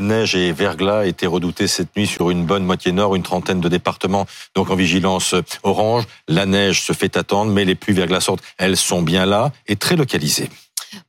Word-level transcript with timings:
neige 0.00 0.34
et 0.34 0.52
verglas 0.52 1.06
étaient 1.06 1.26
redoutés 1.26 1.66
cette 1.66 1.96
nuit 1.96 2.06
sur 2.06 2.30
une 2.30 2.44
bonne 2.44 2.64
moitié 2.64 2.92
nord, 2.92 3.14
une 3.14 3.22
trentaine 3.22 3.60
de 3.60 3.68
départements, 3.68 4.26
donc 4.54 4.70
en 4.70 4.74
vigilance 4.74 5.34
orange. 5.62 6.04
La 6.28 6.46
neige 6.46 6.82
se 6.82 6.92
fait 6.92 7.16
attendre, 7.16 7.52
mais 7.52 7.64
les 7.64 7.74
pluies 7.74 7.94
verglaçantes, 7.94 8.40
elles 8.58 8.76
sont 8.76 9.02
bien 9.02 9.26
là 9.26 9.52
et 9.66 9.76
très 9.76 9.96
localisées. 9.96 10.48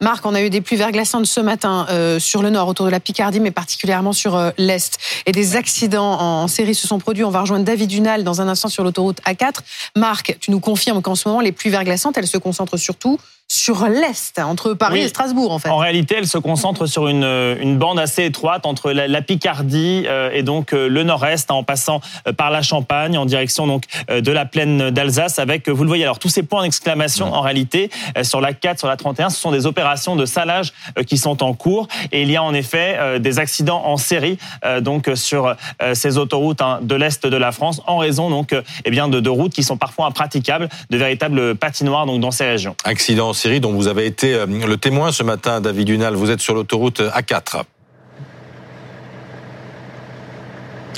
Marc, 0.01 0.25
on 0.25 0.35
a 0.35 0.41
eu 0.41 0.49
des 0.49 0.61
pluies 0.61 0.77
verglaçantes 0.77 1.25
ce 1.25 1.39
matin 1.39 1.85
euh, 1.89 2.19
sur 2.19 2.41
le 2.41 2.49
nord, 2.49 2.67
autour 2.67 2.85
de 2.85 2.91
la 2.91 2.99
Picardie, 2.99 3.39
mais 3.39 3.51
particulièrement 3.51 4.13
sur 4.13 4.35
euh, 4.35 4.51
l'est. 4.57 4.97
Et 5.25 5.31
des 5.31 5.55
accidents 5.55 6.19
en, 6.19 6.47
série 6.47 6.75
se 6.75 6.87
sont 6.87 6.99
produits. 6.99 7.23
On 7.23 7.29
va 7.29 7.41
rejoindre 7.41 7.65
David 7.65 7.89
Dunal 7.89 8.23
dans 8.23 8.41
un 8.41 8.47
instant 8.47 8.69
sur 8.69 8.83
l'autoroute 8.83 9.19
A4. 9.25 9.59
Marc, 9.95 10.37
tu 10.39 10.51
nous 10.51 10.59
confirmes 10.59 11.01
qu'en 11.01 11.15
ce 11.15 11.27
moment, 11.27 11.41
les 11.41 11.51
pluies 11.51 11.71
verglaçantes, 11.71 12.17
elles 12.17 12.27
se 12.27 12.37
concentrent 12.37 12.77
surtout 12.77 13.19
sur 13.55 13.87
l'Est, 13.87 14.37
entre 14.39 14.73
Paris 14.73 15.01
et 15.01 15.07
Strasbourg 15.07 15.51
en 15.51 15.59
fait. 15.59 15.69
En 15.69 15.77
réalité, 15.77 16.15
elle 16.17 16.27
se 16.27 16.37
concentre 16.37 16.87
sur 16.87 17.07
une, 17.07 17.23
une 17.23 17.77
bande 17.77 17.99
assez 17.99 18.25
étroite 18.25 18.65
entre 18.65 18.91
la, 18.91 19.21
Picardie 19.21 20.03
euh, 20.07 20.29
et 20.33 20.43
donc 20.43 20.73
euh, 20.73 20.87
le 20.87 21.03
Nord-Est, 21.03 21.49
en 21.49 21.63
passant 21.63 22.01
euh, 22.27 22.33
par 22.33 22.51
la 22.51 22.61
Champagne, 22.61 23.17
en 23.17 23.25
direction 23.25 23.65
donc 23.65 23.85
de 24.09 24.31
la 24.31 24.45
plaine 24.45 24.89
d'Alsace, 24.91 25.39
avec, 25.39 25.69
vous 25.69 25.83
le 25.83 25.87
voyez, 25.87 26.03
alors 26.03 26.19
tous 26.19 26.29
ces 26.29 26.43
points 26.43 26.63
d'exclamation 26.63 27.33
en 27.33 27.41
réalité 27.41 27.89
sur 28.23 28.41
la 28.41 28.53
4, 28.53 28.79
sur 28.79 28.87
la 28.87 28.97
31, 28.97 29.29
ce 29.29 29.39
sont 29.39 29.51
des 29.51 29.65
opérations 29.65 30.15
de 30.15 30.25
salage 30.25 30.73
qui 31.07 31.17
sont 31.17 31.43
en 31.43 31.53
cours 31.53 31.87
et 32.11 32.21
il 32.21 32.31
y 32.31 32.35
a 32.35 32.43
en 32.43 32.53
effet 32.53 33.19
des 33.19 33.39
accidents 33.39 33.83
en 33.85 33.97
série 33.97 34.37
donc 34.81 35.09
sur 35.15 35.55
ces 35.93 36.17
autoroutes 36.17 36.61
hein, 36.61 36.79
de 36.81 36.95
l'Est 36.95 37.25
de 37.25 37.37
la 37.37 37.51
France 37.51 37.81
en 37.87 37.97
raison 37.97 38.29
donc 38.29 38.55
eh 38.85 38.89
bien 38.89 39.07
de, 39.07 39.19
de 39.19 39.29
routes 39.29 39.53
qui 39.53 39.63
sont 39.63 39.77
parfois 39.77 40.07
impraticables, 40.07 40.69
de 40.89 40.97
véritables 40.97 41.55
patinoires 41.55 42.05
donc 42.05 42.19
dans 42.19 42.31
ces 42.31 42.45
régions. 42.45 42.75
Accidents 42.83 43.33
série 43.45 43.59
dont 43.59 43.73
vous 43.73 43.87
avez 43.87 44.07
été 44.07 44.33
euh, 44.33 44.47
le 44.47 44.75
témoin 44.75 45.11
ce 45.11 45.21
matin, 45.21 45.61
David 45.61 45.85
Dunal. 45.85 46.15
Vous 46.15 46.31
êtes 46.31 46.39
sur 46.39 46.55
l'autoroute 46.55 46.99
A4. 46.99 47.61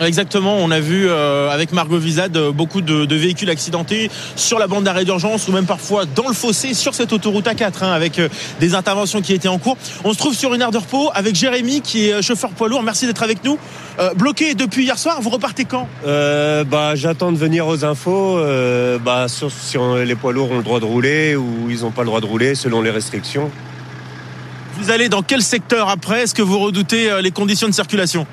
Exactement, 0.02 0.58
on 0.58 0.70
a 0.70 0.80
vu 0.80 1.08
euh, 1.08 1.50
avec 1.50 1.72
Margot 1.72 1.98
Vizade 1.98 2.38
euh, 2.38 2.52
beaucoup 2.52 2.82
de, 2.82 3.16
véhicules 3.16 3.50
accidentés 3.50 4.12
sur 4.36 4.60
la 4.60 4.68
bande 4.68 4.84
d'arrêt 4.84 5.06
d'urgence 5.06 5.48
ou 5.48 5.52
même 5.52 5.66
parfois 5.66 6.06
dans 6.06 6.28
le 6.28 6.36
fossé 6.36 6.76
sur 6.76 6.94
cette 6.94 7.14
autoroute 7.14 7.46
A4 7.46 7.84
hein, 7.84 7.92
avec 7.92 8.22
des 8.60 8.76
interventions 8.76 9.22
qui 9.22 9.34
étaient 9.34 9.48
en 9.48 9.58
cours. 9.58 9.78
On 10.04 10.14
se 10.14 10.18
trouve 10.18 10.36
sur 10.36 10.54
une 10.54 10.62
aire 10.62 10.72
de 10.72 10.78
repos 10.78 11.10
avec 11.16 11.36
Jérémy 11.36 11.82
qui 11.82 12.10
est 12.10 12.22
chauffeur 12.22 12.52
poids 12.52 12.68
lourd. 12.70 12.84
Merci 12.84 13.08
d'être 13.08 13.24
avec 13.24 13.44
nous. 13.44 13.58
bloqué 14.16 14.54
depuis 14.54 14.84
hier 14.84 15.00
soir, 15.00 15.20
vous 15.22 15.30
repartez 15.30 15.66
quand? 15.66 15.88
Bah, 16.06 16.96
J'attends 16.96 17.32
de 17.32 17.38
venir 17.38 17.66
aux 17.68 17.84
infos 17.84 18.40
bah, 19.04 19.28
sur, 19.28 19.52
si 19.52 19.78
les 20.06 20.16
poids 20.16 20.34
lourds 20.34 20.52
ont 20.52 20.58
le 20.58 20.64
droit 20.64 20.80
de 20.80 20.86
rouler 20.86 21.36
ou 21.36 21.70
ils 21.70 21.82
n'ont 21.82 21.92
pas 21.92 22.02
le 22.02 22.08
droit 22.08 22.22
de 22.22 22.26
rouler 22.26 22.54
selon 22.56 22.82
les 22.82 22.92
restrictions. 22.92 23.50
Vous 24.80 24.92
allez 24.92 25.10
dans 25.10 25.24
quel 25.24 25.42
secteur 25.42 25.90
après? 25.90 26.24
Est-ce 26.24 26.36
que 26.36 26.44
vous 26.44 26.60
redoutez 26.60 27.10
les 27.22 27.32
conditions 27.32 27.68
de 27.68 27.74
circulation? 27.74 28.28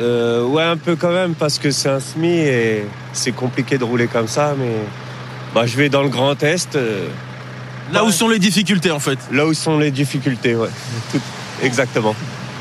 Euh, 0.00 0.44
ouais, 0.44 0.62
un 0.62 0.76
peu 0.76 0.96
quand 0.96 1.12
même, 1.12 1.34
parce 1.34 1.58
que 1.58 1.70
c'est 1.70 1.88
un 1.88 2.00
SMI 2.00 2.38
et 2.38 2.84
c'est 3.12 3.32
compliqué 3.32 3.78
de 3.78 3.84
rouler 3.84 4.06
comme 4.06 4.28
ça, 4.28 4.54
mais 4.58 4.76
bah, 5.54 5.66
je 5.66 5.76
vais 5.76 5.88
dans 5.88 6.02
le 6.02 6.08
Grand 6.08 6.40
Est. 6.42 6.76
Euh, 6.76 7.08
là 7.92 8.04
où 8.04 8.10
sont 8.10 8.28
les 8.28 8.38
difficultés, 8.38 8.90
en 8.90 9.00
fait 9.00 9.18
Là 9.32 9.46
où 9.46 9.54
sont 9.54 9.78
les 9.78 9.90
difficultés, 9.90 10.54
ouais. 10.54 10.68
exactement. 11.62 12.14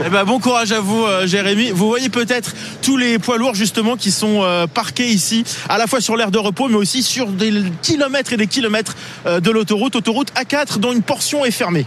Eh 0.05 0.09
ben, 0.09 0.23
bon 0.25 0.39
courage 0.39 0.71
à 0.71 0.80
vous, 0.80 1.03
euh, 1.03 1.25
Jérémy. 1.25 1.71
Vous 1.71 1.88
voyez 1.88 2.09
peut-être 2.09 2.53
tous 2.81 2.97
les 2.97 3.17
poids 3.19 3.38
lourds 3.38 3.55
justement 3.55 3.97
qui 3.97 4.11
sont 4.11 4.43
euh, 4.43 4.67
parqués 4.67 5.08
ici, 5.08 5.43
à 5.69 5.77
la 5.77 5.88
fois 5.88 6.02
sur 6.02 6.15
l'aire 6.15 6.31
de 6.31 6.38
repos, 6.38 6.67
mais 6.69 6.75
aussi 6.75 7.03
sur 7.03 7.27
des 7.27 7.52
kilomètres 7.81 8.33
et 8.33 8.38
des 8.38 8.47
kilomètres 8.47 8.95
de 9.25 9.52
l'autoroute, 9.52 9.95
autoroute 9.95 10.31
A4, 10.33 10.77
dont 10.80 10.93
une 10.93 11.02
portion 11.02 11.45
est 11.45 11.52
fermée. 11.52 11.85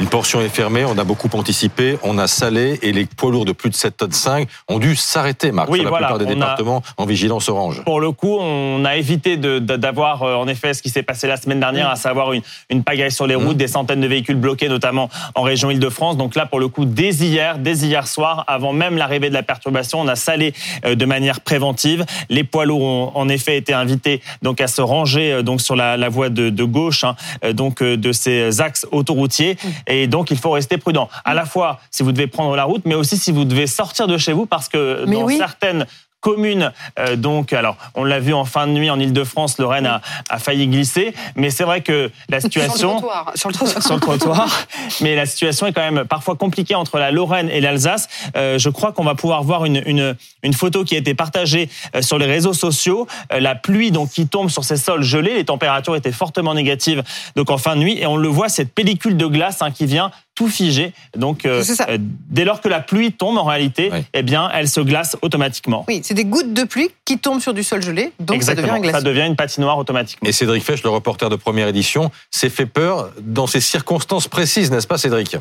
Une 0.00 0.08
portion 0.08 0.40
est 0.40 0.48
fermée, 0.48 0.84
on 0.84 0.96
a 0.98 1.04
beaucoup 1.04 1.28
anticipé, 1.32 1.98
on 2.02 2.18
a 2.18 2.26
salé 2.26 2.78
et 2.82 2.92
les 2.92 3.06
poids 3.06 3.30
lourds 3.30 3.44
de 3.44 3.52
plus 3.52 3.70
de 3.70 3.74
7 3.74 3.96
tonnes 3.96 4.12
5 4.12 4.48
ont 4.68 4.78
dû 4.78 4.96
s'arrêter, 4.96 5.52
Marc, 5.52 5.74
sur 5.74 5.82
la 5.82 5.90
plupart 5.90 6.18
des 6.18 6.26
départements 6.26 6.82
en 6.96 7.06
vigilance 7.06 7.48
orange. 7.48 7.82
Pour 7.84 8.00
le 8.00 8.12
coup, 8.12 8.38
on 8.38 8.84
a 8.84 8.96
évité 8.96 9.36
d'avoir 9.36 10.22
euh, 10.22 10.34
en 10.34 10.48
effet 10.48 10.74
ce 10.74 10.82
qui 10.82 10.90
s'est 10.90 11.02
passé 11.02 11.26
la 11.26 11.36
semaine 11.36 11.60
dernière, 11.60 11.88
à 11.88 11.96
savoir 11.96 12.32
une, 12.32 12.42
une 12.70 12.84
pagaille 12.84 13.12
sur 13.12 13.26
les 13.26 13.34
routes, 13.34 13.54
mmh. 13.54 13.58
des 13.58 13.68
centaines 13.68 14.00
de 14.00 14.06
véhicules 14.06 14.36
bloqués, 14.36 14.68
notamment 14.68 15.08
en 15.34 15.42
région 15.42 15.70
Île-de-France. 15.70 16.16
Donc 16.16 16.34
là, 16.34 16.46
pour 16.46 16.60
le 16.60 16.68
coup, 16.68 16.84
dès 16.84 17.10
hier, 17.10 17.58
dès 17.58 17.78
hier 17.78 18.06
soir, 18.06 18.44
avant 18.46 18.72
même 18.72 18.96
l'arrivée 18.96 19.28
de 19.28 19.34
la 19.34 19.42
perturbation, 19.42 20.00
on 20.00 20.08
a 20.08 20.16
salé 20.16 20.54
euh, 20.84 20.94
de 20.94 21.04
manière 21.04 21.40
préventive. 21.40 22.04
Les 22.28 22.44
poids 22.44 22.66
lourds 22.66 22.82
ont 22.82 23.12
en 23.14 23.28
effet 23.28 23.56
été 23.56 23.72
invités 23.72 24.22
donc 24.42 24.60
à 24.60 24.66
se 24.66 24.80
ranger 24.80 25.32
euh, 25.32 25.42
donc 25.42 25.60
sur 25.60 25.76
la, 25.76 25.96
la 25.96 26.08
voie 26.08 26.28
de, 26.28 26.50
de 26.50 26.64
gauche 26.64 27.04
hein, 27.04 27.16
donc 27.52 27.82
de 27.82 28.12
ces 28.12 28.60
axes 28.60 28.86
autoroutiers. 28.90 29.56
Et 29.86 30.06
donc, 30.06 30.30
il 30.30 30.38
faut 30.38 30.50
rester 30.50 30.78
prudent. 30.78 31.08
À 31.24 31.34
la 31.34 31.44
fois, 31.44 31.80
si 31.90 32.02
vous 32.02 32.12
devez 32.12 32.26
prendre 32.26 32.54
la 32.56 32.64
route, 32.64 32.82
mais 32.84 32.94
aussi 32.94 33.16
si 33.16 33.32
vous 33.32 33.44
devez 33.44 33.66
sortir 33.66 34.06
de 34.06 34.18
chez 34.18 34.32
vous, 34.32 34.46
parce 34.46 34.68
que 34.68 35.04
dans 35.04 35.28
certaines 35.28 35.86
commune. 36.20 36.72
Euh, 36.98 37.16
donc, 37.16 37.52
alors, 37.52 37.76
on 37.94 38.04
l'a 38.04 38.20
vu 38.20 38.34
en 38.34 38.44
fin 38.44 38.66
de 38.66 38.72
nuit 38.72 38.90
en 38.90 38.98
Ile-de-France, 38.98 39.58
Lorraine 39.58 39.86
a, 39.86 40.00
a, 40.28 40.38
failli 40.38 40.66
glisser, 40.66 41.14
mais 41.36 41.50
c'est 41.50 41.64
vrai 41.64 41.80
que 41.80 42.10
la 42.28 42.40
situation 42.40 42.98
sur 43.34 43.48
le 43.48 43.54
trottoir, 43.54 43.82
sur 43.82 43.94
le 43.94 44.00
trottoir, 44.00 44.66
mais 45.00 45.14
la 45.14 45.26
situation 45.26 45.66
est 45.66 45.72
quand 45.72 45.90
même 45.90 46.04
parfois 46.04 46.36
compliquée 46.36 46.74
entre 46.74 46.98
la 46.98 47.10
Lorraine 47.10 47.48
et 47.50 47.60
l'Alsace. 47.60 48.08
Euh, 48.36 48.58
je 48.58 48.68
crois 48.68 48.92
qu'on 48.92 49.04
va 49.04 49.14
pouvoir 49.14 49.42
voir 49.42 49.64
une, 49.64 49.82
une, 49.86 50.16
une, 50.42 50.52
photo 50.52 50.84
qui 50.84 50.94
a 50.94 50.98
été 50.98 51.14
partagée 51.14 51.68
euh, 51.94 52.02
sur 52.02 52.18
les 52.18 52.26
réseaux 52.26 52.52
sociaux. 52.52 53.06
Euh, 53.32 53.40
la 53.40 53.54
pluie 53.54 53.90
donc 53.90 54.10
qui 54.10 54.26
tombe 54.26 54.50
sur 54.50 54.64
ces 54.64 54.76
sols 54.76 55.02
gelés, 55.02 55.34
les 55.34 55.44
températures 55.44 55.96
étaient 55.96 56.12
fortement 56.12 56.54
négatives 56.54 57.02
donc 57.36 57.50
en 57.50 57.58
fin 57.58 57.76
de 57.76 57.80
nuit, 57.80 57.98
et 57.98 58.06
on 58.06 58.16
le 58.16 58.28
voit 58.28 58.48
cette 58.48 58.72
pellicule 58.72 59.16
de 59.16 59.26
glace 59.26 59.62
hein, 59.62 59.70
qui 59.70 59.86
vient 59.86 60.10
tout 60.38 60.46
figé. 60.46 60.92
Donc, 61.16 61.44
euh, 61.44 61.64
euh, 61.88 61.98
dès 62.00 62.44
lors 62.44 62.60
que 62.60 62.68
la 62.68 62.78
pluie 62.78 63.10
tombe, 63.10 63.38
en 63.38 63.42
réalité, 63.42 63.90
eh 64.14 64.22
bien, 64.22 64.48
elle 64.54 64.68
se 64.68 64.80
glace 64.80 65.16
automatiquement. 65.20 65.84
Oui, 65.88 66.00
c'est 66.04 66.14
des 66.14 66.24
gouttes 66.24 66.54
de 66.54 66.62
pluie 66.62 66.90
qui 67.04 67.18
tombent 67.18 67.40
sur 67.40 67.52
du 67.52 67.64
sol 67.64 67.82
gelé, 67.82 68.12
donc 68.20 68.44
ça 68.44 68.54
devient 68.54 68.70
un 68.70 68.78
glace. 68.78 68.94
Ça 68.94 69.02
devient 69.02 69.26
une 69.26 69.34
patinoire 69.34 69.78
automatiquement. 69.78 70.28
Et 70.28 70.30
Cédric 70.30 70.62
Fesch, 70.62 70.84
le 70.84 70.90
reporter 70.90 71.28
de 71.28 71.34
première 71.34 71.66
édition, 71.66 72.12
s'est 72.30 72.50
fait 72.50 72.66
peur 72.66 73.10
dans 73.20 73.48
ces 73.48 73.60
circonstances 73.60 74.28
précises, 74.28 74.70
n'est-ce 74.70 74.86
pas, 74.86 74.96
Cédric? 74.96 75.36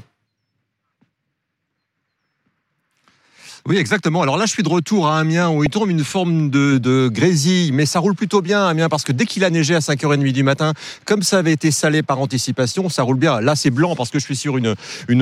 Oui, 3.69 3.75
exactement. 3.75 4.21
Alors 4.21 4.37
là, 4.37 4.45
je 4.45 4.51
suis 4.51 4.63
de 4.63 4.69
retour 4.69 5.09
à 5.09 5.19
Amiens 5.19 5.49
où 5.49 5.61
il 5.61 5.69
tombe 5.69 5.89
une 5.89 6.05
forme 6.05 6.49
de, 6.49 6.77
de 6.77 7.09
grésille, 7.09 7.73
mais 7.73 7.85
ça 7.85 7.99
roule 7.99 8.15
plutôt 8.15 8.41
bien 8.41 8.65
à 8.65 8.69
Amiens 8.69 8.87
parce 8.87 9.03
que 9.03 9.11
dès 9.11 9.25
qu'il 9.25 9.43
a 9.43 9.49
neigé 9.49 9.75
à 9.75 9.79
5h30 9.79 10.31
du 10.31 10.41
matin, 10.41 10.71
comme 11.03 11.21
ça 11.21 11.39
avait 11.39 11.51
été 11.51 11.69
salé 11.71 12.01
par 12.01 12.21
anticipation, 12.21 12.87
ça 12.87 13.03
roule 13.03 13.17
bien. 13.17 13.41
Là, 13.41 13.57
c'est 13.57 13.69
blanc 13.69 13.97
parce 13.97 14.09
que 14.09 14.19
je 14.19 14.23
suis 14.23 14.37
sur 14.37 14.55
une, 14.55 14.73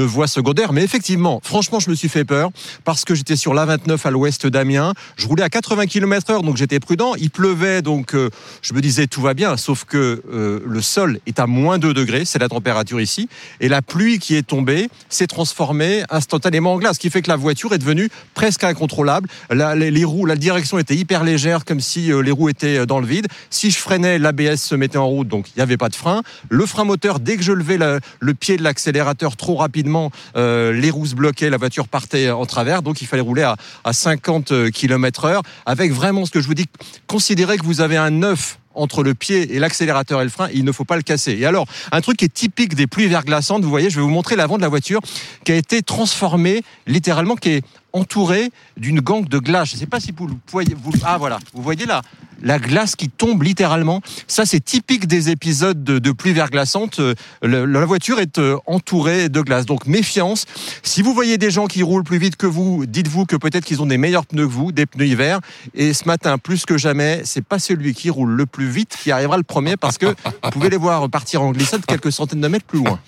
voie 0.04 0.28
secondaire. 0.28 0.74
Mais 0.74 0.84
effectivement, 0.84 1.40
franchement, 1.44 1.80
je 1.80 1.90
me 1.90 1.96
suis 1.96 2.08
fait 2.08 2.24
peur 2.24 2.52
parce 2.84 3.04
que 3.04 3.16
j'étais 3.16 3.36
sur 3.36 3.56
l'A29 3.56 3.98
à 4.06 4.12
l'ouest 4.12 4.46
d'Amiens. 4.46 4.94
Je 5.16 5.26
roulais 5.26 5.42
à 5.42 5.50
80 5.50 5.88
km 5.88 6.30
heure, 6.30 6.44
donc 6.44 6.58
j'étais 6.58 6.80
prudent. 6.80 7.16
Il 7.16 7.32
pleuvait, 7.32 7.82
donc 7.82 8.14
euh, 8.14 8.30
je 8.62 8.76
me 8.76 8.82
disais 8.82 9.08
tout 9.08 9.22
va 9.22 9.34
bien, 9.34 9.58
sauf 9.58 9.86
que 9.86 10.22
euh, 10.32 10.60
le 10.64 10.82
sol 10.84 11.18
est 11.26 11.40
à 11.40 11.48
moins 11.48 11.80
2 11.80 11.96
degrés, 11.96 12.26
c'est 12.26 12.38
la 12.38 12.50
température 12.50 13.02
ici. 13.02 13.28
Et 13.60 13.70
la 13.70 13.82
pluie 13.82 14.20
qui 14.20 14.36
est 14.36 14.46
tombée 14.46 14.88
s'est 15.10 15.26
transformée 15.26 16.04
instantanément 16.12 16.74
en 16.74 16.78
glace, 16.78 16.98
ce 16.98 17.00
qui 17.00 17.10
fait 17.10 17.24
que 17.24 17.30
la 17.30 17.38
voiture 17.38 17.74
est 17.74 17.80
devenue 17.80 18.12
presque 18.36 18.64
incontrôlable. 18.64 19.28
La, 19.50 19.74
les, 19.74 20.04
roues, 20.04 20.28
la 20.28 20.36
direction 20.36 20.78
était 20.78 20.96
hyper 20.96 21.24
légère, 21.24 21.66
comme 21.66 21.80
si 21.80 22.12
euh, 22.12 22.22
les 22.22 22.30
roues 22.30 22.50
étaient 22.50 22.78
euh, 22.78 22.86
dans 22.86 23.00
le 23.00 23.08
vide. 23.08 23.28
Si 23.50 23.72
je 23.72 23.78
freinais, 23.78 24.20
l'ABS 24.20 24.58
se 24.58 24.76
mettait 24.76 25.00
en 25.00 25.08
route, 25.08 25.28
donc 25.28 25.48
il 25.50 25.54
n'y 25.58 25.64
avait 25.64 25.78
pas 25.78 25.90
de 25.90 25.96
frein. 25.96 26.22
Le 26.50 26.66
frein 26.68 26.84
moteur, 26.84 27.20
dès 27.20 27.38
que 27.38 27.44
je 27.44 27.54
levais 27.54 27.80
le 28.20 28.34
pied 28.34 28.58
de 28.58 28.64
l'accélérateur 28.64 29.36
trop 29.36 29.56
rapidement, 29.56 30.12
euh, 30.36 30.72
les 30.74 30.92
roues 30.92 31.08
se 31.08 31.16
bloquaient, 31.16 31.50
la 31.50 31.58
voiture 31.58 31.88
partait 31.88 32.30
en 32.30 32.46
travers, 32.46 32.84
donc 32.84 33.02
il 33.02 33.08
fallait 33.08 33.22
rouler 33.22 33.44
à, 33.44 33.56
à 33.84 33.94
50 33.94 34.70
km 34.72 35.26
heure, 35.26 35.42
avec 35.66 35.92
vraiment 35.92 36.26
ce 36.26 36.32
que 36.32 36.42
je 36.42 36.48
vous 36.48 36.54
dis, 36.54 36.66
considérez 37.08 37.58
que 37.58 37.66
vous 37.66 37.82
avez 37.82 37.98
un 37.98 38.12
neuf 38.12 38.60
entre 38.76 39.04
le 39.04 39.14
pied 39.14 39.56
et 39.56 39.60
l'accélérateur 39.60 40.22
et 40.22 40.24
le 40.24 40.30
frein, 40.30 40.50
il 40.54 40.64
ne 40.64 40.72
faut 40.72 40.84
pas 40.84 40.98
le 40.98 41.02
casser. 41.02 41.34
Et 41.40 41.46
alors, 41.46 41.66
un 41.92 42.02
truc 42.02 42.18
qui 42.18 42.26
est 42.26 42.34
typique 42.34 42.76
des 42.76 42.88
pluies 42.88 43.08
verglaçantes, 43.08 43.64
vous 43.64 43.70
voyez, 43.70 43.90
je 43.90 43.96
vais 43.96 44.02
vous 44.02 44.10
montrer 44.10 44.36
l'avant 44.36 44.58
de 44.58 44.62
la 44.62 44.68
voiture 44.68 45.00
qui 45.44 45.52
a 45.52 45.56
été 45.56 45.82
transformée 45.82 46.62
littéralement, 46.86 47.36
qui 47.36 47.50
est 47.50 47.66
entourée 47.96 48.52
d'une 48.78 49.00
gangue 49.00 49.28
de 49.28 49.40
glace. 49.40 49.70
Je 49.70 49.76
ne 49.76 49.80
sais 49.80 49.86
pas 49.86 50.00
si 50.00 50.14
vous 50.16 50.30
voyez. 50.52 50.76
Vous, 50.76 50.92
ah 51.04 51.18
voilà, 51.18 51.40
vous 51.54 51.64
voyez 51.64 51.86
là 51.86 52.02
la 52.42 52.60
glace 52.60 52.96
qui 52.96 53.10
tombe 53.10 53.44
littéralement. 53.44 54.02
Ça, 54.28 54.46
c'est 54.46 54.64
typique 54.64 55.08
des 55.08 55.30
épisodes 55.30 55.84
de, 55.84 56.12
pluie 56.12 56.34
verglaçante. 56.34 57.00
Euh, 57.00 57.16
la 57.42 57.86
voiture 57.86 58.20
est 58.20 58.38
euh, 58.40 58.58
entourée 58.68 59.30
de 59.30 59.42
glace. 59.42 59.66
Donc, 59.66 59.88
méfiance. 59.88 60.46
Si 60.84 61.02
vous 61.02 61.14
voyez 61.14 61.38
des 61.38 61.52
gens 61.52 61.66
qui 61.66 61.84
roulent 61.84 62.04
plus 62.04 62.18
vite 62.18 62.36
que 62.36 62.46
vous, 62.46 62.86
dites-vous 62.86 63.26
que 63.26 63.36
peut-être 63.36 63.66
qu'ils 63.66 63.82
ont 63.82 63.86
des 63.86 63.98
meilleurs 63.98 64.26
pneus 64.26 64.48
que 64.48 64.52
vous, 64.52 64.72
des 64.72 64.86
pneus 64.86 65.08
hiver. 65.08 65.40
Et 65.74 65.94
ce 65.94 66.06
matin, 66.06 66.38
plus 66.38 66.66
que 66.66 66.78
jamais, 66.78 67.22
c'est 67.26 67.44
pas 67.44 67.60
celui 67.60 67.94
qui 67.94 68.10
roule 68.10 68.32
le 68.32 68.46
plus 68.46 68.68
vite 68.68 68.96
qui 69.02 69.12
arrivera 69.12 69.38
le 69.38 69.44
premier 69.44 69.76
parce 69.78 69.98
que 69.98 70.06
vous 70.06 70.50
pouvez 70.52 70.70
les 70.70 70.78
voir 70.78 71.10
partir 71.10 71.42
en 71.42 71.52
glissade 71.52 71.86
quelques 71.86 72.12
centaines 72.12 72.42
de 72.42 72.48
mètres 72.48 72.66
plus 72.66 72.80
loin. 72.80 73.00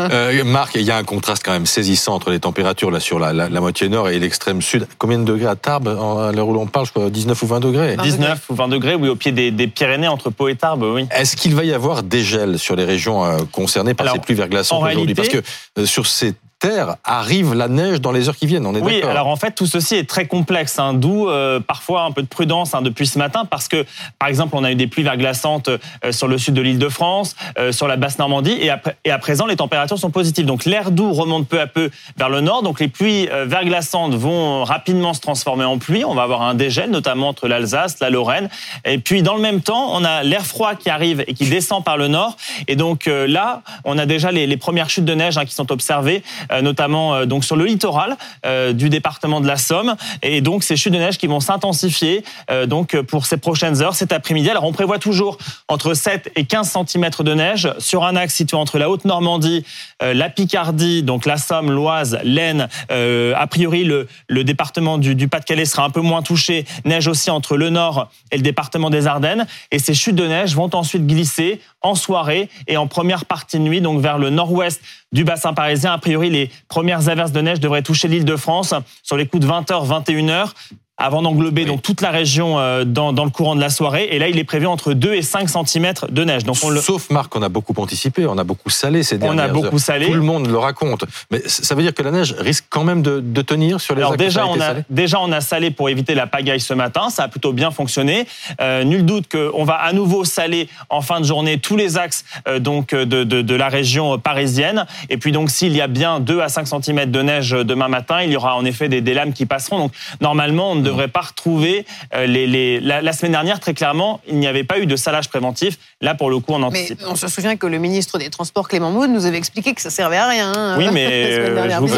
Euh, 0.00 0.44
Marc, 0.44 0.74
il 0.74 0.82
y 0.82 0.90
a 0.90 0.96
un 0.96 1.04
contraste 1.04 1.42
quand 1.44 1.52
même 1.52 1.66
saisissant 1.66 2.14
entre 2.14 2.30
les 2.30 2.40
températures 2.40 2.90
là 2.90 3.00
sur 3.00 3.18
la, 3.18 3.48
moitié 3.60 3.88
nord 3.88 4.07
et 4.08 4.18
l'extrême 4.18 4.62
sud. 4.62 4.86
Combien 4.98 5.18
de 5.18 5.24
degrés 5.24 5.48
à 5.48 5.56
Tarbes 5.56 5.88
à 5.88 6.32
l'heure 6.32 6.48
où 6.48 6.52
l'on 6.52 6.66
parle 6.66 6.86
Je 6.86 6.92
crois 6.92 7.10
19 7.10 7.42
ou 7.42 7.46
20 7.46 7.60
degrés. 7.60 7.96
19 7.96 8.50
ou 8.50 8.54
20 8.54 8.68
degrés, 8.68 8.94
oui, 8.94 9.08
au 9.08 9.16
pied 9.16 9.32
des, 9.32 9.68
Pyrénées, 9.68 10.08
entre 10.08 10.30
Pau 10.30 10.48
et 10.48 10.56
Tarbes, 10.56 10.82
oui. 10.82 11.06
Est-ce 11.10 11.36
qu'il 11.36 11.54
va 11.54 11.64
y 11.64 11.72
avoir 11.72 12.02
des 12.02 12.22
gels 12.22 12.58
sur 12.58 12.76
les 12.76 12.84
régions 12.84 13.24
euh, 13.24 13.38
concernées 13.52 13.94
par 13.94 14.12
ces 14.12 14.18
pluies 14.18 14.34
verglaçantes 14.34 14.82
aujourd'hui? 14.82 15.14
Parce 15.14 15.28
que 15.28 15.42
euh, 15.78 15.86
sur 15.86 16.06
ces 16.06 16.34
terre 16.58 16.96
arrive 17.04 17.54
la 17.54 17.68
neige 17.68 18.00
dans 18.00 18.10
les 18.10 18.28
heures 18.28 18.36
qui 18.36 18.46
viennent. 18.46 18.66
On 18.66 18.74
est 18.74 18.80
oui, 18.80 19.02
alors 19.02 19.28
en 19.28 19.36
fait, 19.36 19.52
tout 19.52 19.66
ceci 19.66 19.94
est 19.94 20.08
très 20.08 20.26
complexe, 20.26 20.78
hein, 20.78 20.92
d'où 20.94 21.28
euh, 21.28 21.60
parfois 21.60 22.02
un 22.02 22.10
peu 22.10 22.22
de 22.22 22.26
prudence 22.26 22.74
hein, 22.74 22.82
depuis 22.82 23.06
ce 23.06 23.18
matin, 23.18 23.44
parce 23.44 23.68
que, 23.68 23.86
par 24.18 24.28
exemple, 24.28 24.56
on 24.56 24.64
a 24.64 24.72
eu 24.72 24.74
des 24.74 24.86
pluies 24.86 25.04
verglaçantes 25.04 25.68
euh, 25.68 25.78
sur 26.10 26.26
le 26.26 26.36
sud 26.38 26.54
de 26.54 26.62
l'île 26.62 26.78
de 26.78 26.88
France, 26.88 27.36
euh, 27.58 27.70
sur 27.70 27.86
la 27.86 27.96
basse 27.96 28.18
Normandie, 28.18 28.56
et, 28.60 28.70
à, 28.70 28.80
et 29.04 29.10
à 29.10 29.18
présent, 29.18 29.46
les 29.46 29.56
températures 29.56 29.98
sont 29.98 30.10
positives. 30.10 30.46
Donc 30.46 30.64
l'air 30.64 30.90
doux 30.90 31.12
remonte 31.12 31.46
peu 31.46 31.60
à 31.60 31.66
peu 31.66 31.90
vers 32.16 32.28
le 32.28 32.40
nord, 32.40 32.62
donc 32.62 32.80
les 32.80 32.88
pluies 32.88 33.28
euh, 33.30 33.44
verglaçantes 33.44 34.14
vont 34.14 34.64
rapidement 34.64 35.14
se 35.14 35.20
transformer 35.20 35.64
en 35.64 35.78
pluie. 35.78 36.04
On 36.04 36.14
va 36.14 36.22
avoir 36.22 36.42
un 36.42 36.54
dégel, 36.54 36.90
notamment 36.90 37.28
entre 37.28 37.46
l'Alsace, 37.46 38.00
la 38.00 38.10
Lorraine, 38.10 38.48
et 38.84 38.98
puis 38.98 39.22
dans 39.22 39.34
le 39.34 39.40
même 39.40 39.60
temps, 39.60 39.90
on 39.92 40.04
a 40.04 40.24
l'air 40.24 40.44
froid 40.44 40.74
qui 40.74 40.90
arrive 40.90 41.22
et 41.26 41.34
qui 41.34 41.48
descend 41.48 41.84
par 41.84 41.96
le 41.96 42.08
nord, 42.08 42.36
et 42.66 42.74
donc 42.74 43.06
euh, 43.06 43.26
là, 43.28 43.62
on 43.84 43.96
a 43.96 44.06
déjà 44.06 44.32
les, 44.32 44.46
les 44.46 44.56
premières 44.56 44.90
chutes 44.90 45.04
de 45.04 45.14
neige 45.14 45.38
hein, 45.38 45.44
qui 45.44 45.54
sont 45.54 45.70
observées, 45.70 46.24
notamment 46.62 47.14
euh, 47.14 47.26
donc 47.26 47.44
sur 47.44 47.56
le 47.56 47.64
littoral 47.64 48.16
euh, 48.46 48.72
du 48.72 48.88
département 48.88 49.40
de 49.40 49.46
la 49.46 49.56
Somme, 49.56 49.96
et 50.22 50.40
donc 50.40 50.64
ces 50.64 50.76
chutes 50.76 50.92
de 50.92 50.98
neige 50.98 51.18
qui 51.18 51.26
vont 51.26 51.40
s'intensifier 51.40 52.24
euh, 52.50 52.66
donc 52.66 53.00
pour 53.02 53.26
ces 53.26 53.36
prochaines 53.36 53.82
heures 53.82 53.94
cet 53.94 54.12
après-midi. 54.12 54.50
Alors 54.50 54.64
on 54.64 54.72
prévoit 54.72 54.98
toujours 54.98 55.38
entre 55.68 55.94
7 55.94 56.32
et 56.36 56.44
15 56.44 56.76
cm 56.86 57.10
de 57.20 57.34
neige 57.34 57.72
sur 57.78 58.04
un 58.04 58.16
axe 58.16 58.34
situé 58.34 58.56
entre 58.56 58.78
la 58.78 58.90
Haute-Normandie, 58.90 59.64
euh, 60.02 60.14
la 60.14 60.28
Picardie, 60.30 61.02
donc 61.02 61.26
la 61.26 61.36
Somme, 61.36 61.70
l'Oise, 61.70 62.18
l'Aisne. 62.22 62.68
Euh, 62.90 63.34
a 63.36 63.46
priori, 63.46 63.84
le, 63.84 64.08
le 64.28 64.44
département 64.44 64.98
du, 64.98 65.14
du 65.14 65.28
Pas-de-Calais 65.28 65.64
sera 65.64 65.84
un 65.84 65.90
peu 65.90 66.00
moins 66.00 66.22
touché. 66.22 66.64
Neige 66.84 67.08
aussi 67.08 67.30
entre 67.30 67.56
le 67.56 67.70
Nord 67.70 68.10
et 68.30 68.36
le 68.36 68.42
département 68.42 68.90
des 68.90 69.06
Ardennes. 69.06 69.46
Et 69.70 69.78
ces 69.78 69.94
chutes 69.94 70.16
de 70.16 70.26
neige 70.26 70.54
vont 70.54 70.70
ensuite 70.74 71.06
glisser 71.06 71.60
en 71.82 71.94
soirée 71.94 72.48
et 72.66 72.76
en 72.76 72.86
première 72.86 73.24
partie 73.24 73.58
de 73.58 73.62
nuit, 73.62 73.80
donc 73.80 74.00
vers 74.00 74.18
le 74.18 74.30
nord-ouest 74.30 74.80
du 75.12 75.24
bassin 75.24 75.54
parisien. 75.54 75.92
A 75.92 75.98
priori, 75.98 76.30
les 76.30 76.37
premières 76.68 77.08
averses 77.08 77.32
de 77.32 77.40
neige 77.40 77.60
devraient 77.60 77.82
toucher 77.82 78.08
l'île 78.08 78.24
de 78.24 78.36
France 78.36 78.74
sur 79.02 79.16
les 79.16 79.26
coups 79.26 79.44
de 79.44 79.50
20h, 79.50 79.86
21h 79.86 80.52
avant 80.98 81.22
d'englober 81.22 81.64
donc 81.64 81.80
toute 81.82 82.00
la 82.00 82.10
région 82.10 82.58
euh, 82.58 82.84
dans, 82.84 83.12
dans 83.12 83.24
le 83.24 83.30
courant 83.30 83.54
de 83.54 83.60
la 83.60 83.70
soirée. 83.70 84.08
Et 84.10 84.18
là, 84.18 84.28
il 84.28 84.36
est 84.38 84.44
prévu 84.44 84.66
entre 84.66 84.92
2 84.94 85.14
et 85.14 85.22
5 85.22 85.48
cm 85.48 85.92
de 86.10 86.24
neige. 86.24 86.44
Donc 86.44 86.56
on 86.62 86.70
le... 86.70 86.80
Sauf 86.80 87.08
Marc, 87.10 87.34
on 87.36 87.42
a 87.42 87.48
beaucoup 87.48 87.72
anticipé, 87.78 88.26
on 88.26 88.36
a 88.36 88.44
beaucoup 88.44 88.70
salé 88.70 89.02
ces 89.04 89.16
dernières 89.16 89.46
On 89.46 89.48
a 89.48 89.52
beaucoup 89.52 89.76
heures. 89.76 89.80
salé. 89.80 90.06
Tout 90.06 90.14
le 90.14 90.20
monde 90.22 90.48
le 90.48 90.58
raconte. 90.58 91.04
Mais 91.30 91.40
ça 91.46 91.74
veut 91.74 91.82
dire 91.82 91.94
que 91.94 92.02
la 92.02 92.10
neige 92.10 92.34
risque 92.38 92.66
quand 92.68 92.82
même 92.84 93.02
de, 93.02 93.20
de 93.20 93.42
tenir 93.42 93.80
sur 93.80 93.94
les 93.94 94.02
Alors 94.02 94.16
déjà 94.16 94.46
on 94.46 94.56
a 94.56 94.66
salé? 94.66 94.82
déjà 94.90 95.20
on 95.20 95.30
a 95.30 95.40
salé 95.40 95.70
pour 95.70 95.88
éviter 95.88 96.14
la 96.14 96.26
pagaille 96.26 96.60
ce 96.60 96.74
matin, 96.74 97.10
ça 97.10 97.22
a 97.24 97.28
plutôt 97.28 97.52
bien 97.52 97.70
fonctionné. 97.70 98.26
Euh, 98.60 98.82
nul 98.84 99.04
doute 99.04 99.26
qu'on 99.30 99.64
va 99.64 99.74
à 99.74 99.92
nouveau 99.92 100.24
saler 100.24 100.68
en 100.90 101.00
fin 101.00 101.20
de 101.20 101.24
journée 101.24 101.58
tous 101.58 101.76
les 101.76 101.96
axes 101.96 102.24
euh, 102.48 102.58
donc 102.58 102.90
de, 102.94 103.04
de, 103.04 103.42
de 103.42 103.54
la 103.54 103.68
région 103.68 104.18
parisienne. 104.18 104.84
Et 105.10 105.16
puis 105.16 105.30
donc 105.32 105.50
s'il 105.50 105.74
y 105.76 105.80
a 105.80 105.86
bien 105.86 106.18
2 106.20 106.40
à 106.40 106.48
5 106.48 106.66
cm 106.66 107.10
de 107.10 107.22
neige 107.22 107.50
demain 107.50 107.88
matin, 107.88 108.22
il 108.22 108.32
y 108.32 108.36
aura 108.36 108.56
en 108.56 108.64
effet 108.64 108.88
des, 108.88 109.00
des 109.00 109.14
lames 109.14 109.32
qui 109.32 109.46
passeront. 109.46 109.78
Donc 109.78 109.92
normalement 110.20 110.72
on 110.72 110.74
ne 110.74 110.87
devrait 110.88 111.08
pas 111.08 111.20
retrouver 111.20 111.86
euh, 112.14 112.26
les, 112.26 112.46
les 112.46 112.80
la, 112.80 113.00
la 113.02 113.12
semaine 113.12 113.32
dernière 113.32 113.60
très 113.60 113.74
clairement 113.74 114.20
il 114.28 114.36
n'y 114.38 114.46
avait 114.46 114.64
pas 114.64 114.78
eu 114.78 114.86
de 114.86 114.96
salage 114.96 115.28
préventif. 115.28 115.78
Là 116.00 116.14
pour 116.14 116.30
le 116.30 116.38
coup 116.38 116.52
on 116.52 116.58
Mais 116.58 116.64
anticipe. 116.66 117.00
on 117.06 117.16
se 117.16 117.28
souvient 117.28 117.56
que 117.56 117.66
le 117.66 117.78
ministre 117.78 118.18
des 118.18 118.30
Transports, 118.30 118.68
Clément 118.68 118.90
Maud, 118.90 119.10
nous 119.10 119.26
avait 119.26 119.38
expliqué 119.38 119.74
que 119.74 119.80
ça 119.80 119.90
servait 119.90 120.16
à 120.16 120.26
rien. 120.28 120.52
hein, 120.54 120.76
Oui, 120.78 120.88
mais, 120.92 121.06
euh, 121.38 121.70
je 121.70 121.76
vous 121.80 121.88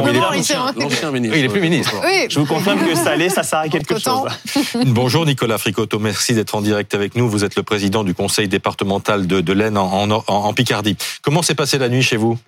confirme, 0.89 1.17
il 1.17 1.35
est 1.45 1.49
plus 1.49 1.61
ministre. 1.61 1.95
Oui, 2.05 2.27
Je 2.29 2.39
vous 2.39 2.47
confirme 2.47 2.79
que 2.87 2.95
salé 2.95 3.29
ça 3.29 3.43
sert 3.43 3.61
à 3.61 3.69
quelque 3.69 3.99
chose. 3.99 4.29
Bonjour 4.87 5.27
Nicolas 5.27 5.59
Fricoto, 5.59 5.99
merci 5.99 6.35
d'être 6.35 6.55
en 6.55 6.61
direct 6.61 6.95
avec 6.95 7.15
nous. 7.15 7.29
Vous 7.29 7.45
êtes 7.45 7.57
le 7.57 7.63
président 7.63 8.05
du 8.05 8.15
conseil 8.15 8.49
départemental 8.49 9.27
de, 9.27 9.41
de 9.41 9.53
l'Aisne 9.53 9.79
en, 9.79 10.11
en, 10.11 10.25
en 10.27 10.53
Picardie. 10.53 10.97
Comment 11.23 11.43
s'est 11.43 11.55
passée 11.55 11.79
la 11.79 11.89
nuit 11.89 12.03
chez 12.03 12.17
vous? 12.17 12.39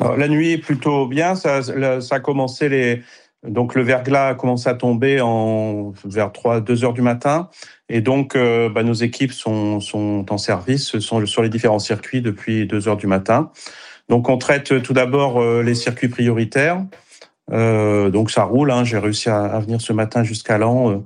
Alors, 0.00 0.16
la 0.16 0.28
nuit 0.28 0.52
est 0.52 0.58
plutôt 0.58 1.06
bien. 1.06 1.34
Ça 1.34 1.60
a 2.10 2.20
commencé 2.20 2.68
les. 2.68 3.02
Donc 3.46 3.76
le 3.76 3.82
verglas 3.82 4.28
a 4.28 4.34
commencé 4.34 4.68
à 4.68 4.74
tomber 4.74 5.20
en 5.20 5.92
vers 6.04 6.32
3 6.32 6.60
2 6.60 6.84
heures 6.84 6.92
du 6.92 7.02
matin 7.02 7.48
et 7.88 8.00
donc 8.00 8.34
euh, 8.34 8.68
bah, 8.68 8.82
nos 8.82 8.94
équipes 8.94 9.32
sont 9.32 9.78
sont 9.78 10.26
en 10.30 10.38
service 10.38 10.98
sont 10.98 11.24
sur 11.24 11.42
les 11.42 11.48
différents 11.48 11.78
circuits 11.78 12.20
depuis 12.20 12.66
2 12.66 12.88
heures 12.88 12.96
du 12.96 13.06
matin. 13.06 13.50
Donc 14.08 14.28
on 14.28 14.38
traite 14.38 14.82
tout 14.82 14.92
d'abord 14.92 15.40
euh, 15.40 15.62
les 15.62 15.74
circuits 15.76 16.08
prioritaires. 16.08 16.84
Euh, 17.52 18.10
donc 18.10 18.30
ça 18.30 18.42
roule. 18.42 18.70
Hein. 18.70 18.84
J'ai 18.84 18.98
réussi 18.98 19.28
à, 19.28 19.58
venir 19.60 19.80
ce 19.80 19.92
matin 19.92 20.24
jusqu'à 20.24 20.58
Lens. 20.58 21.02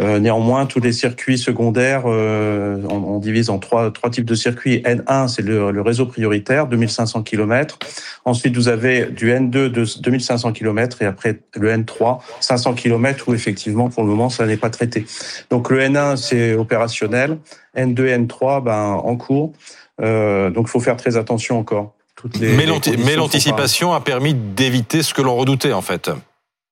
Euh, 0.00 0.18
néanmoins, 0.18 0.64
tous 0.64 0.80
les 0.80 0.92
circuits 0.92 1.36
secondaires, 1.36 2.04
euh, 2.06 2.78
on, 2.88 2.96
on 2.96 3.18
divise 3.18 3.50
en 3.50 3.58
trois, 3.58 3.90
trois 3.90 4.08
types 4.08 4.24
de 4.24 4.34
circuits. 4.34 4.80
N1, 4.86 5.28
c'est 5.28 5.42
le, 5.42 5.70
le 5.70 5.82
réseau 5.82 6.06
prioritaire, 6.06 6.66
2500 6.66 7.22
km. 7.22 7.78
Ensuite, 8.24 8.56
vous 8.56 8.68
avez 8.68 9.06
du 9.06 9.30
N2 9.30 9.68
de 9.68 10.00
2500 10.00 10.52
km 10.52 11.02
et 11.02 11.04
après 11.04 11.40
le 11.56 11.70
N3, 11.70 12.20
500 12.40 12.72
km 12.72 13.28
où 13.28 13.34
effectivement, 13.34 13.90
pour 13.90 14.02
le 14.02 14.08
moment, 14.08 14.30
ça 14.30 14.46
n'est 14.46 14.56
pas 14.56 14.70
traité. 14.70 15.04
Donc 15.50 15.68
le 15.68 15.80
N1, 15.80 16.16
c'est 16.16 16.54
opérationnel. 16.54 17.38
N2, 17.76 18.26
N3, 18.26 18.62
ben, 18.62 18.98
en 19.04 19.16
cours. 19.16 19.52
Euh, 20.00 20.48
donc, 20.50 20.66
il 20.68 20.70
faut 20.70 20.80
faire 20.80 20.96
très 20.96 21.18
attention 21.18 21.58
encore. 21.58 21.94
Toutes 22.16 22.38
les, 22.38 22.56
Mais 22.56 23.16
l'anticipation 23.16 23.92
a 23.92 24.00
permis 24.00 24.32
d'éviter 24.32 25.02
ce 25.02 25.12
que 25.12 25.22
l'on 25.22 25.36
redoutait 25.36 25.72
en 25.72 25.82
fait. 25.82 26.10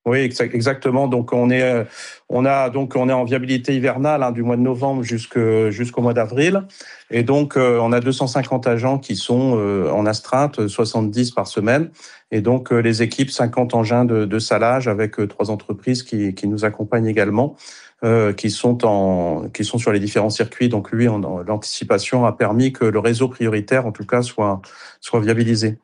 Oui, 0.06 0.18
exa- 0.26 0.50
exactement. 0.54 1.08
Donc 1.08 1.32
on 1.32 1.50
est, 1.50 1.62
euh, 1.62 1.84
on 2.28 2.44
a 2.46 2.70
donc 2.70 2.94
on 2.96 3.08
est 3.08 3.12
en 3.12 3.24
viabilité 3.24 3.74
hivernale 3.76 4.22
hein, 4.22 4.32
du 4.32 4.42
mois 4.42 4.56
de 4.56 4.62
novembre 4.62 5.02
jusqu'au 5.02 6.00
mois 6.00 6.14
d'avril, 6.14 6.62
et 7.10 7.22
donc 7.22 7.56
euh, 7.56 7.78
on 7.80 7.92
a 7.92 8.00
250 8.00 8.66
agents 8.66 8.98
qui 8.98 9.14
sont 9.16 9.56
euh, 9.58 9.90
en 9.90 10.06
astreinte, 10.06 10.66
70 10.68 11.32
par 11.32 11.46
semaine, 11.46 11.90
et 12.30 12.40
donc 12.40 12.70
les 12.70 13.02
équipes 13.02 13.30
50 13.30 13.74
engins 13.74 14.04
de, 14.04 14.24
de 14.24 14.38
salage 14.38 14.88
avec 14.88 15.16
trois 15.28 15.50
entreprises 15.50 16.02
qui, 16.02 16.34
qui 16.34 16.48
nous 16.48 16.64
accompagnent 16.64 17.06
également, 17.06 17.56
euh, 18.02 18.32
qui 18.32 18.50
sont 18.50 18.86
en, 18.86 19.48
qui 19.52 19.64
sont 19.64 19.76
sur 19.76 19.92
les 19.92 20.00
différents 20.00 20.30
circuits. 20.30 20.70
Donc 20.70 20.90
lui, 20.92 21.08
l'anticipation 21.46 22.24
a 22.24 22.32
permis 22.32 22.72
que 22.72 22.86
le 22.86 22.98
réseau 22.98 23.28
prioritaire, 23.28 23.84
en 23.86 23.92
tout 23.92 24.06
cas, 24.06 24.22
soit 24.22 24.62
soit 25.00 25.20
viabilisé. 25.20 25.78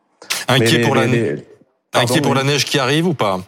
Inquiet, 0.49 0.79
les- 0.79 0.81
pour, 0.81 0.95
la, 0.95 1.07
les- 1.07 1.13
les- 1.37 1.47
pardon, 1.91 2.09
inquiet 2.09 2.21
pour 2.23 2.33
oui. 2.33 2.39
la 2.39 2.45
neige 2.45 2.65
qui 2.65 2.79
arrive 2.79 3.07
ou 3.07 3.15
pas? 3.15 3.41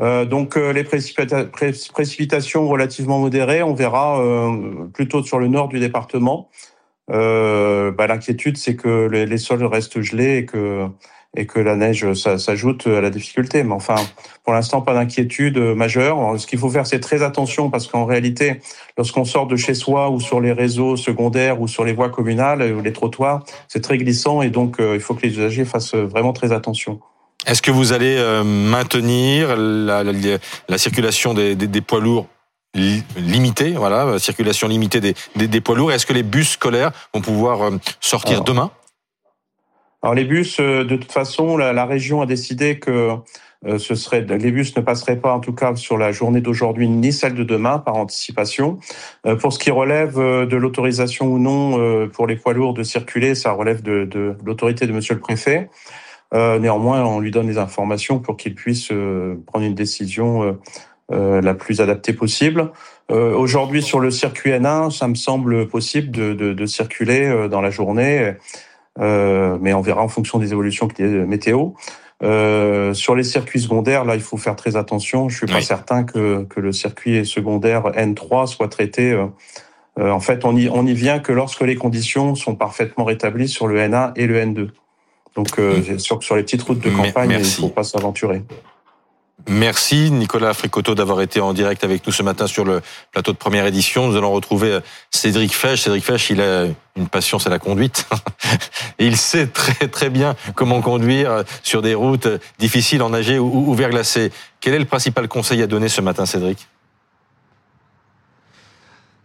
Euh, 0.00 0.24
donc 0.24 0.56
euh, 0.56 0.72
les 0.72 0.82
précipita- 0.82 1.44
pré- 1.46 1.72
précipitations 1.92 2.68
relativement 2.68 3.20
modérées, 3.20 3.62
on 3.62 3.74
verra 3.74 4.20
euh, 4.20 4.86
plutôt 4.92 5.22
sur 5.22 5.38
le 5.38 5.48
nord 5.48 5.68
du 5.68 5.78
département. 5.78 6.50
Euh, 7.10 7.92
bah, 7.92 8.06
L'inquiétude, 8.06 8.56
c'est 8.56 8.76
que 8.76 9.06
les, 9.08 9.38
sols 9.38 9.64
restent 9.64 10.00
gelés 10.00 10.38
et 10.38 10.46
que 10.46 10.88
et 11.36 11.46
que 11.46 11.58
la 11.58 11.74
neige 11.74 12.12
s'ajoute 12.14 12.86
à 12.86 13.00
la 13.00 13.10
difficulté. 13.10 13.64
Mais 13.64 13.72
enfin, 13.72 13.96
pour 14.44 14.52
l'instant, 14.52 14.82
pas 14.82 14.94
d'inquiétude 14.94 15.58
euh, 15.58 15.74
majeure. 15.74 16.38
Ce 16.38 16.46
qu'il 16.46 16.60
faut 16.60 16.70
faire, 16.70 16.86
c'est 16.86 17.00
très 17.00 17.22
attention 17.22 17.70
parce 17.70 17.88
qu'en 17.88 18.04
réalité, 18.04 18.60
lorsqu'on 18.96 19.24
sort 19.24 19.48
de 19.48 19.56
chez 19.56 19.74
soi 19.74 20.10
ou 20.10 20.20
sur 20.20 20.40
les 20.40 20.52
réseaux 20.52 20.96
secondaires 20.96 21.60
ou 21.60 21.66
sur 21.66 21.84
les 21.84 21.92
voies 21.92 22.10
communales 22.10 22.62
ou 22.72 22.80
les 22.82 22.92
trottoirs, 22.92 23.42
c'est 23.68 23.80
très 23.80 23.98
glissant 23.98 24.42
et 24.42 24.50
donc 24.50 24.78
euh, 24.78 24.94
il 24.94 25.00
faut 25.00 25.14
que 25.14 25.22
les 25.22 25.32
usagers 25.32 25.64
fassent 25.64 25.96
vraiment 25.96 26.32
très 26.32 26.52
attention. 26.52 27.00
Est-ce 27.46 27.62
que 27.62 27.70
vous 27.70 27.92
allez 27.92 28.16
euh, 28.16 28.42
maintenir 28.44 29.56
la, 29.56 30.02
la- 30.02 30.12
la 30.68 30.78
circulation 30.78 31.34
des, 31.34 31.54
des- 31.54 31.66
des 31.66 31.80
poids 31.80 32.00
lourds 32.00 32.26
li- 32.74 33.02
limitée, 33.16 33.72
voilà, 33.72 34.06
euh, 34.06 34.18
circulation 34.18 34.66
limitée 34.68 35.00
des, 35.00 35.60
poids 35.60 35.76
lourds? 35.76 35.92
Est-ce 35.92 36.06
que 36.06 36.12
les 36.12 36.22
bus 36.22 36.50
scolaires 36.52 36.92
vont 37.12 37.20
pouvoir 37.20 37.62
euh, 37.62 37.70
sortir 38.00 38.34
Alors, 38.34 38.44
demain? 38.44 38.70
Alors 40.02 40.14
les 40.14 40.24
bus, 40.24 40.58
de 40.58 40.96
toute 40.96 41.12
façon, 41.12 41.56
la, 41.56 41.72
la 41.72 41.86
région 41.86 42.20
a 42.20 42.26
décidé 42.26 42.78
que 42.78 43.10
ce 43.78 43.94
serait, 43.94 44.20
les 44.20 44.50
bus 44.50 44.76
ne 44.76 44.82
passeraient 44.82 45.16
pas, 45.16 45.32
en 45.32 45.40
tout 45.40 45.54
cas 45.54 45.74
sur 45.76 45.96
la 45.96 46.12
journée 46.12 46.42
d'aujourd'hui 46.42 46.86
ni 46.86 47.10
celle 47.10 47.34
de 47.34 47.44
demain, 47.44 47.78
par 47.78 47.94
anticipation. 47.96 48.78
Pour 49.40 49.54
ce 49.54 49.58
qui 49.58 49.70
relève 49.70 50.16
de 50.18 50.56
l'autorisation 50.56 51.24
ou 51.28 51.38
non 51.38 52.06
pour 52.10 52.26
les 52.26 52.36
poids 52.36 52.52
lourds 52.52 52.74
de 52.74 52.82
circuler, 52.82 53.34
ça 53.34 53.52
relève 53.52 53.80
de, 53.80 54.04
de 54.04 54.36
l'autorité 54.44 54.86
de 54.86 54.92
Monsieur 54.92 55.14
le 55.14 55.20
Préfet. 55.20 55.70
Euh, 56.32 56.58
néanmoins, 56.58 57.04
on 57.04 57.20
lui 57.20 57.30
donne 57.30 57.46
les 57.48 57.58
informations 57.58 58.18
pour 58.18 58.36
qu'il 58.36 58.54
puisse 58.54 58.88
euh, 58.90 59.36
prendre 59.46 59.64
une 59.64 59.74
décision 59.74 60.42
euh, 60.42 60.52
euh, 61.12 61.40
la 61.40 61.54
plus 61.54 61.80
adaptée 61.80 62.12
possible. 62.12 62.70
Euh, 63.10 63.34
Aujourd'hui, 63.36 63.82
sur 63.82 64.00
le 64.00 64.10
circuit 64.10 64.50
N1, 64.52 64.90
ça 64.90 65.06
me 65.06 65.14
semble 65.14 65.68
possible 65.68 66.10
de, 66.10 66.32
de, 66.32 66.52
de 66.54 66.66
circuler 66.66 67.26
euh, 67.26 67.48
dans 67.48 67.60
la 67.60 67.70
journée. 67.70 68.34
Euh, 69.00 69.58
mais 69.60 69.74
on 69.74 69.80
verra 69.80 70.02
en 70.02 70.08
fonction 70.08 70.38
des 70.38 70.52
évolutions 70.52 70.88
qui- 70.88 71.02
météo. 71.02 71.70
Euh, 72.22 72.94
sur 72.94 73.14
les 73.16 73.24
circuits 73.24 73.60
secondaires, 73.60 74.04
là, 74.04 74.14
il 74.14 74.20
faut 74.22 74.36
faire 74.36 74.56
très 74.56 74.76
attention. 74.76 75.28
Je 75.28 75.36
suis 75.36 75.46
pas 75.46 75.60
certain 75.62 76.04
que, 76.04 76.44
que 76.44 76.60
le 76.60 76.72
circuit 76.72 77.26
secondaire 77.26 77.82
N3 77.92 78.46
soit 78.46 78.68
traité. 78.68 79.12
euh, 79.12 79.26
euh, 79.98 80.10
en 80.10 80.20
fait, 80.20 80.44
on 80.44 80.56
y, 80.56 80.68
on 80.68 80.86
y 80.86 80.94
vient 80.94 81.18
que 81.18 81.32
lorsque 81.32 81.60
les 81.60 81.76
conditions 81.76 82.34
sont 82.34 82.54
parfaitement 82.56 83.04
rétablies 83.04 83.48
sur 83.48 83.66
le 83.68 83.78
N1 83.78 84.12
et 84.16 84.26
le 84.26 84.40
N2. 84.40 84.68
Donc, 85.36 85.58
euh, 85.58 85.98
sûr 85.98 86.18
que 86.18 86.24
sur 86.24 86.36
les 86.36 86.42
petites 86.42 86.62
routes 86.62 86.80
de 86.80 86.90
Mais- 86.90 87.08
campagne, 87.08 87.30
il 87.30 87.36
merci. 87.36 87.60
faut 87.60 87.68
pas 87.68 87.84
s'aventurer. 87.84 88.42
Merci 89.46 90.10
Nicolas 90.10 90.54
Fricoteau 90.54 90.94
d'avoir 90.94 91.20
été 91.20 91.38
en 91.40 91.52
direct 91.52 91.84
avec 91.84 92.06
nous 92.06 92.12
ce 92.12 92.22
matin 92.22 92.46
sur 92.46 92.64
le 92.64 92.80
plateau 93.12 93.32
de 93.32 93.36
première 93.36 93.66
édition. 93.66 94.08
Nous 94.08 94.16
allons 94.16 94.32
retrouver 94.32 94.70
euh, 94.70 94.80
Cédric 95.10 95.54
Fesch. 95.54 95.82
Cédric 95.82 96.02
Fesch, 96.02 96.30
il 96.30 96.40
a 96.40 96.66
une 96.96 97.08
passion, 97.08 97.38
c'est 97.38 97.50
la 97.50 97.58
conduite. 97.58 98.06
il 98.98 99.18
sait 99.18 99.48
très 99.48 99.88
très 99.88 100.08
bien 100.08 100.34
comment 100.54 100.80
conduire 100.80 101.30
euh, 101.30 101.42
sur 101.62 101.82
des 101.82 101.94
routes 101.94 102.24
euh, 102.26 102.38
difficiles, 102.58 103.02
enneigées 103.02 103.38
ou, 103.38 103.68
ou 103.70 103.74
verglacées. 103.74 104.32
Quel 104.60 104.72
est 104.72 104.78
le 104.78 104.86
principal 104.86 105.28
conseil 105.28 105.60
à 105.60 105.66
donner 105.66 105.90
ce 105.90 106.00
matin, 106.00 106.24
Cédric? 106.24 106.66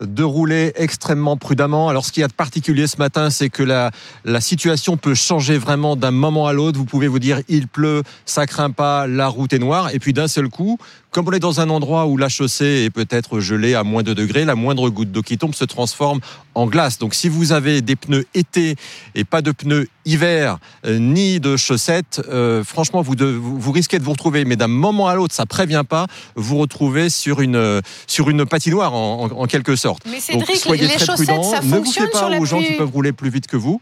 De 0.01 0.23
rouler 0.23 0.71
extrêmement 0.75 1.37
prudemment. 1.37 1.89
Alors 1.89 2.05
ce 2.05 2.11
qu'il 2.11 2.21
y 2.21 2.23
a 2.23 2.27
de 2.27 2.33
particulier 2.33 2.87
ce 2.87 2.97
matin, 2.97 3.29
c'est 3.29 3.49
que 3.49 3.63
la, 3.63 3.91
la 4.25 4.41
situation 4.41 4.97
peut 4.97 5.15
changer 5.15 5.57
vraiment 5.57 5.95
d'un 5.95 6.11
moment 6.11 6.47
à 6.47 6.53
l'autre. 6.53 6.77
Vous 6.77 6.85
pouvez 6.85 7.07
vous 7.07 7.19
dire 7.19 7.41
il 7.47 7.67
pleut, 7.67 8.03
ça 8.25 8.45
craint 8.47 8.71
pas, 8.71 9.07
la 9.07 9.27
route 9.27 9.53
est 9.53 9.59
noire, 9.59 9.93
et 9.93 9.99
puis 9.99 10.13
d'un 10.13 10.27
seul 10.27 10.49
coup, 10.49 10.77
comme 11.11 11.27
on 11.27 11.31
est 11.31 11.39
dans 11.39 11.59
un 11.59 11.69
endroit 11.69 12.05
où 12.05 12.17
la 12.17 12.29
chaussée 12.29 12.83
est 12.85 12.89
peut-être 12.89 13.39
gelée 13.39 13.73
à 13.73 13.83
moins 13.83 14.03
de 14.03 14.13
degrés, 14.13 14.45
la 14.45 14.55
moindre 14.55 14.89
goutte 14.89 15.11
d'eau 15.11 15.21
qui 15.21 15.37
tombe 15.37 15.55
se 15.55 15.65
transforme 15.65 16.19
en 16.55 16.67
glace. 16.67 16.99
Donc 16.99 17.15
si 17.15 17.29
vous 17.29 17.51
avez 17.51 17.81
des 17.81 17.95
pneus 17.95 18.25
été 18.33 18.75
et 19.15 19.23
pas 19.23 19.41
de 19.41 19.51
pneus 19.51 19.87
hiver 20.05 20.59
euh, 20.85 20.99
ni 20.99 21.39
de 21.39 21.57
chaussettes, 21.57 22.21
euh, 22.29 22.63
franchement 22.63 23.01
vous, 23.01 23.15
vous, 23.17 23.71
risquez 23.71 23.97
de 23.99 24.03
vous 24.03 24.11
retrouver, 24.11 24.45
mais 24.45 24.55
d'un 24.55 24.67
moment 24.67 25.07
à 25.07 25.15
l'autre, 25.15 25.33
ça 25.33 25.45
prévient 25.45 25.83
pas, 25.87 26.07
vous 26.35 26.57
retrouvez 26.57 27.09
sur 27.09 27.41
une 27.41 27.81
sur 28.07 28.29
une 28.29 28.45
patinoire 28.45 28.93
en, 28.93 29.25
en, 29.25 29.31
en 29.31 29.45
quelque 29.45 29.75
sorte. 29.75 30.03
Mais 30.05 30.19
Cédric, 30.19 30.47
Donc, 30.47 30.57
soyez 30.57 30.83
les 30.83 30.95
très 30.95 31.05
chaussettes, 31.05 31.27
prudent. 31.27 31.43
ça 31.43 31.61
ne 31.61 31.69
fonctionne 31.69 32.05
vous 32.05 32.11
pas 32.11 32.29
sur 32.31 32.41
aux 32.41 32.45
gens 32.45 32.61
qui 32.61 32.73
peuvent 32.73 32.91
rouler 32.91 33.13
plus 33.13 33.29
vite 33.29 33.47
que 33.47 33.57
vous. 33.57 33.81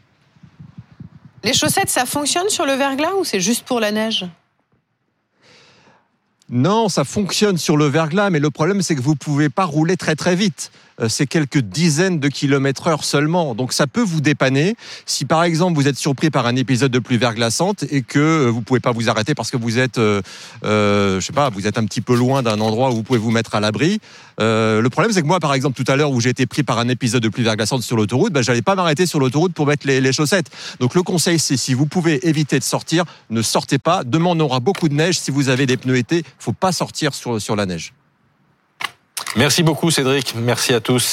Les 1.43 1.53
chaussettes, 1.53 1.89
ça 1.89 2.05
fonctionne 2.05 2.49
sur 2.49 2.65
le 2.65 2.73
verglas 2.73 3.13
ou 3.19 3.23
c'est 3.23 3.39
juste 3.39 3.65
pour 3.65 3.79
la 3.79 3.91
neige? 3.91 4.25
Non, 6.49 6.87
ça 6.87 7.03
fonctionne 7.03 7.57
sur 7.57 7.75
le 7.75 7.85
verglas, 7.85 8.29
mais 8.29 8.39
le 8.39 8.49
problème 8.49 8.81
c'est 8.81 8.95
que 8.95 9.01
vous 9.01 9.15
pouvez 9.15 9.49
pas 9.49 9.65
rouler 9.65 9.97
très 9.97 10.15
très 10.15 10.35
vite. 10.35 10.71
Euh, 10.99 11.09
c'est 11.09 11.27
quelques 11.27 11.59
dizaines 11.59 12.19
de 12.19 12.27
kilomètres 12.27 12.87
heure 12.87 13.03
seulement. 13.03 13.55
Donc 13.55 13.73
ça 13.73 13.87
peut 13.87 14.01
vous 14.01 14.21
dépanner 14.21 14.75
si 15.05 15.25
par 15.25 15.43
exemple 15.43 15.75
vous 15.75 15.87
êtes 15.87 15.97
surpris 15.97 16.29
par 16.29 16.45
un 16.47 16.55
épisode 16.55 16.91
de 16.91 16.99
pluie 16.99 17.17
verglaçante 17.17 17.83
et 17.91 18.01
que 18.01 18.19
euh, 18.19 18.47
vous 18.49 18.61
pouvez 18.61 18.79
pas 18.79 18.91
vous 18.91 19.09
arrêter 19.09 19.35
parce 19.35 19.51
que 19.51 19.57
vous 19.57 19.77
êtes, 19.77 19.97
euh, 19.97 20.21
euh, 20.63 21.19
je 21.19 21.25
sais 21.25 21.33
pas, 21.33 21.49
vous 21.49 21.67
êtes 21.67 21.77
un 21.77 21.85
petit 21.85 22.01
peu 22.01 22.15
loin 22.15 22.41
d'un 22.43 22.59
endroit 22.59 22.89
où 22.89 22.95
vous 22.95 23.03
pouvez 23.03 23.19
vous 23.19 23.31
mettre 23.31 23.55
à 23.55 23.59
l'abri. 23.59 23.99
Euh, 24.39 24.81
le 24.81 24.89
problème 24.89 25.11
c'est 25.11 25.21
que 25.21 25.27
moi 25.27 25.39
par 25.39 25.53
exemple 25.53 25.81
tout 25.81 25.91
à 25.91 25.95
l'heure 25.95 26.11
où 26.11 26.19
j'ai 26.19 26.29
été 26.29 26.45
pris 26.45 26.63
par 26.63 26.79
un 26.79 26.87
épisode 26.89 27.23
de 27.23 27.29
pluie 27.29 27.43
verglaçante 27.43 27.83
sur 27.83 27.97
l'autoroute, 27.97 28.33
ben, 28.33 28.41
j'allais 28.41 28.61
pas 28.61 28.75
m'arrêter 28.75 29.05
sur 29.05 29.19
l'autoroute 29.19 29.53
pour 29.53 29.67
mettre 29.67 29.85
les, 29.87 30.01
les 30.01 30.13
chaussettes. 30.13 30.47
Donc 30.79 30.95
le 30.95 31.03
conseil 31.03 31.39
c'est 31.39 31.57
si 31.57 31.73
vous 31.73 31.85
pouvez 31.85 32.27
éviter 32.27 32.59
de 32.59 32.63
sortir, 32.63 33.03
ne 33.29 33.41
sortez 33.41 33.77
pas. 33.77 34.03
Demain 34.03 34.31
on 34.31 34.39
aura 34.39 34.59
beaucoup 34.59 34.89
de 34.89 34.93
neige. 34.93 35.19
Si 35.19 35.31
vous 35.31 35.49
avez 35.49 35.65
des 35.65 35.77
pneus 35.77 35.97
été, 35.97 36.23
faut 36.39 36.53
pas 36.53 36.71
sortir 36.71 37.13
sur, 37.13 37.41
sur 37.41 37.55
la 37.55 37.65
neige. 37.65 37.93
Merci 39.37 39.61
beaucoup 39.61 39.91
Cédric. 39.91 40.33
Merci 40.35 40.73
à 40.73 40.81
tous. 40.81 41.05